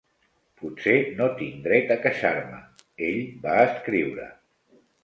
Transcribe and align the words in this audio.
"Potser 0.61 0.95
no 1.19 1.27
tinc 1.41 1.61
dret 1.67 1.93
a 1.97 1.99
queixar-me", 2.07 2.65
ell 3.11 3.25
va 3.47 3.63
escriure. 3.71 4.29